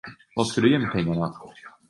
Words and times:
Vad 0.35 0.47
ska 0.47 0.61
du 0.61 0.69
göra 0.71 0.81
med 0.81 0.91
pengarna? 0.91 1.33